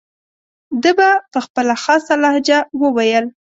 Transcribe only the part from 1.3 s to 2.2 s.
په خپله خاصه